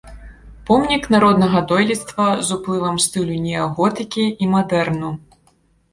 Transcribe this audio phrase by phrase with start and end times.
[0.67, 5.17] Помнік народнага дойлідства з уплывам стылю неаготыкі і мадэрну.